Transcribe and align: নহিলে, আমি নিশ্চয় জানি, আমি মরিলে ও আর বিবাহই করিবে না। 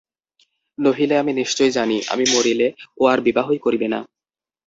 নহিলে, 0.77 1.15
আমি 1.17 1.31
নিশ্চয় 1.33 1.71
জানি, 1.71 1.97
আমি 2.09 2.25
মরিলে 2.33 2.67
ও 2.97 3.03
আর 3.07 3.19
বিবাহই 3.21 3.59
করিবে 3.61 3.87
না। 3.87 3.99